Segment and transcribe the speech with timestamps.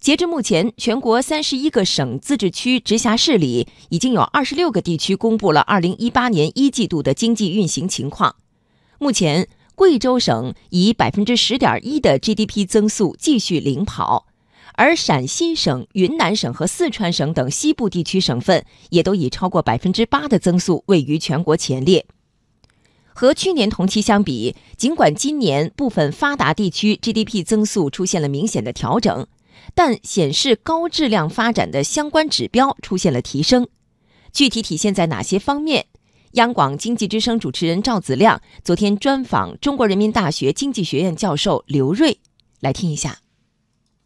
[0.00, 8.36] 截至目前，全国三十一个省、自治区、直辖市里，已经有二十六个地区公布了二零一八年一季度的经济运行情况。
[8.98, 14.24] 目前，贵州省以百分之十点一的 GDP 增速继续领跑，
[14.72, 22.06] 而陕西省、云南省和四川省等西部地区省份也都以超过百分之八的增速位于全国前列。
[23.12, 29.26] 和去年同期相比，尽管今年部分发达地区 GDP 增速出现了明显的调整，
[29.74, 33.68] 但显示高质量发展的相关指标出现了提升。
[34.32, 35.86] 具体体现在哪些方面？
[36.32, 42.20] 央广经济之声主持人赵子亮昨天专访中国人民大学经济学院教授刘锐，
[42.60, 43.18] 来听一下。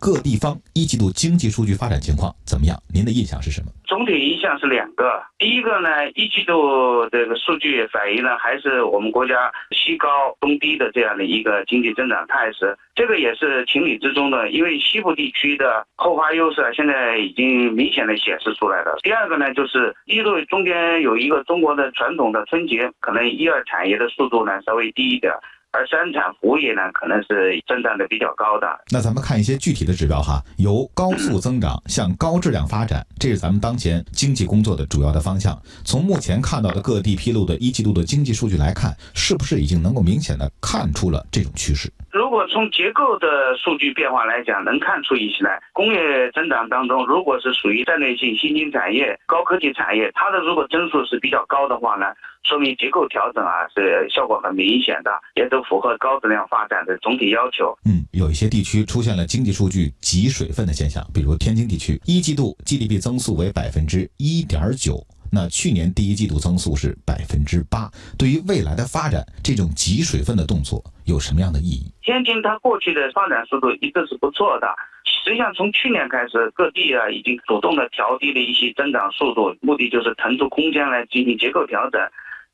[0.00, 2.80] 各地方一季度经济数据发展情况怎么样？
[2.92, 3.70] 您的印象是什么？
[3.98, 5.20] 总体印象是两个。
[5.38, 10.08] 第一个呢，一季度这个数据反映呢，还是我们国家西高
[10.40, 14.50] 东低的这样的一个经济增长态势，这个也是情理之中的。
[14.50, 18.96] 因为西部地区的后发优势啊现在已经明显的显示出来了。
[19.02, 25.32] 第二个呢，就是一季度中间有一个中国的传统的春节，可能一二产业的速度呢稍微低一点。
[25.70, 28.66] 而生产服务业呢，可能是增长的比较高的。
[28.90, 35.60] 那咱们看一些具体的指标哈，由高速增长向高质量发展，这是咱们当前经济工作的主要的方向。
[35.84, 41.92] 从目前看到的各地披露的一季度的经济数据来看，是不是已经能够明显的看出了这种趋势？
[42.28, 45.58] 如果从结构的数据变化来讲，能看出一些来。
[45.72, 52.04] 工业增长当中，如果是属于战略性新兴产业、高科技产业，它的如果增速是比较高的话呢，
[52.44, 57.74] 说明结构调整啊是效果很明显的，也都符合高质量发展的总体要求。
[57.86, 65.02] 嗯，有一些地区出现了经济数据挤水分的现象，比如天津地区，一季度 GDP 增速为百分之一点九。
[65.30, 71.92] 那去年第一季度增速是百分之八，对于未来的发展，这种挤水分的动作有什么样的意义？
[72.02, 74.66] 天津它过去的发展速度一直是不错的，
[75.04, 82.00] 实际上从去年开始，各地啊已经主动的调低了一些增长速度，目的就是腾出空间来进行结构调整。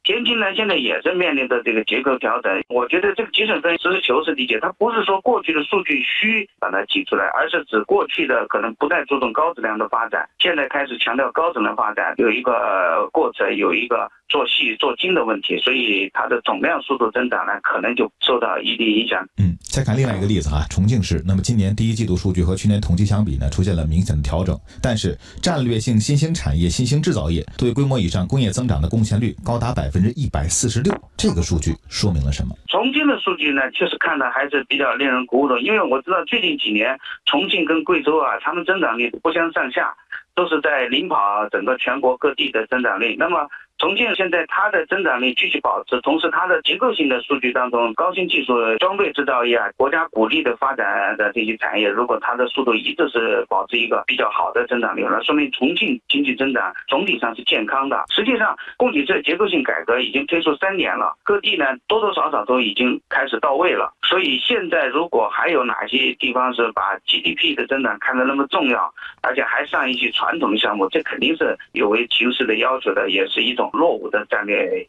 [0.05, 2.53] 天津呢，现在也是面临着这个结构调整。
[2.69, 19.27] 我觉得这个基准分实事求是理解，它不是说过去的数据虚把它挤出来，而是指过去的可能不太注重高质量的发展，现在开始强调高质量发展，有一个过程，有一个做细做精的问题，所以它的总量速度增长呢，可能就受到一定影响。
[19.39, 19.57] 嗯。
[19.75, 21.21] 再看另外一个例子哈，重庆市。
[21.27, 24.57] 那么今年第一季度数据和去年同期相比呢，出现了明显的调整。
[24.81, 30.93] 但是战略性新兴产业、新兴制造业对规模以上工业增长的贡献率高达百分之一百四十六。
[31.17, 32.51] 这个数据说明了什么？
[32.67, 35.61] 重庆的数据呢，确实看的还是比较令人鼓舞的。
[35.61, 39.95] 因为我知道最近几年重庆跟贵州啊，他们增长率不相上下，
[40.35, 43.15] 都是在领跑整个全国各地的增长率。
[43.17, 43.49] 那么
[43.85, 58.03] 重庆现在它的增长率继续保持，同时它的结构性的数据当中，高新技术装备制造业啊，国家鼓励的发展的这些产业，如果它的速度一直是保持一个比较好的增长率，那说明重庆经济增长总体上是健康的。
[58.09, 63.93] 实际上，供给侧结构性改革已经推出三年了，各地呢多多少少都已经开始到位了。
[64.03, 68.91] 所以现在如果还有哪些地方是把 GDP 的增长看得那么重要，
[69.21, 73.71] 而且还上一些传统项目，这肯定是有违形势的要求的，也是一种。
[73.75, 74.89] 落伍的战略。